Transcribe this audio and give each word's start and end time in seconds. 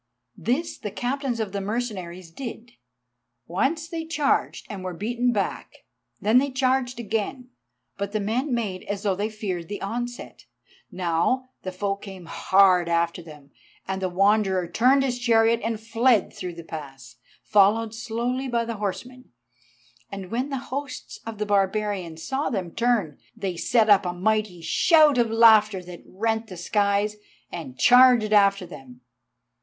This 0.35 0.79
the 0.79 0.89
Captains 0.89 1.39
of 1.39 1.51
the 1.51 1.61
mercenaries 1.61 2.31
did. 2.31 2.71
Once 3.45 3.87
they 3.87 4.03
charged 4.03 4.65
and 4.67 4.83
were 4.83 4.95
beaten 4.95 5.31
back, 5.31 5.85
then 6.19 6.39
they 6.39 6.49
charged 6.49 6.99
again, 6.99 7.51
but 7.99 8.11
the 8.11 8.19
men 8.19 8.51
made 8.51 8.81
as 8.85 9.03
though 9.03 9.13
they 9.15 9.29
feared 9.29 9.67
the 9.67 9.79
onset. 9.79 10.45
Now 10.91 11.49
the 11.61 11.71
foe 11.71 11.95
came 11.95 12.25
hard 12.25 12.89
after 12.89 13.21
them, 13.21 13.51
and 13.87 14.01
the 14.01 14.09
Wanderer 14.09 14.67
turned 14.67 15.03
his 15.03 15.19
chariot 15.19 15.59
and 15.63 15.79
fled 15.79 16.33
through 16.33 16.55
the 16.55 16.63
pass, 16.63 17.17
followed 17.43 17.93
slowly 17.93 18.47
by 18.47 18.65
the 18.65 18.77
horsemen. 18.77 19.29
And 20.11 20.31
when 20.31 20.49
the 20.49 20.57
hosts 20.57 21.19
of 21.27 21.37
the 21.37 21.45
barbarians 21.45 22.23
saw 22.23 22.49
them 22.49 22.71
turn, 22.73 23.19
they 23.37 23.55
set 23.55 23.87
up 23.87 24.07
a 24.07 24.13
mighty 24.13 24.61
shout 24.63 25.19
of 25.19 25.29
laughter 25.29 25.83
that 25.83 26.01
rent 26.07 26.47
the 26.47 26.57
skies, 26.57 27.17
and 27.51 27.77
charged 27.77 28.33
after 28.33 28.65
them. 28.65 29.01